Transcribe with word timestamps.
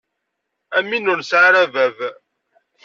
Am 0.77 0.87
win 0.89 1.09
ur 1.11 1.17
nesɛi 1.19 1.45
ara 1.47 1.73
bab. 1.73 1.97